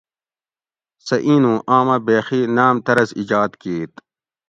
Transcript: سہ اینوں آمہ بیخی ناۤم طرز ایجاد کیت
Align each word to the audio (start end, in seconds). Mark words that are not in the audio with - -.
سہ 1.05 1.15
اینوں 1.27 1.57
آمہ 1.75 1.97
بیخی 2.05 2.41
ناۤم 2.55 2.75
طرز 2.85 3.09
ایجاد 3.19 3.51
کیت 3.61 3.93